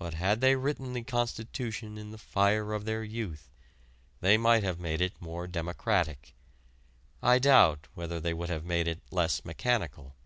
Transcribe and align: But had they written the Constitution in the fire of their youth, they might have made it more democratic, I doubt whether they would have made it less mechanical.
But 0.00 0.14
had 0.14 0.40
they 0.40 0.56
written 0.56 0.94
the 0.94 1.04
Constitution 1.04 1.96
in 1.96 2.10
the 2.10 2.18
fire 2.18 2.72
of 2.72 2.86
their 2.86 3.04
youth, 3.04 3.52
they 4.20 4.36
might 4.36 4.64
have 4.64 4.80
made 4.80 5.00
it 5.00 5.22
more 5.22 5.46
democratic, 5.46 6.34
I 7.22 7.38
doubt 7.38 7.86
whether 7.94 8.18
they 8.18 8.34
would 8.34 8.48
have 8.50 8.64
made 8.64 8.88
it 8.88 9.00
less 9.12 9.44
mechanical. 9.44 10.16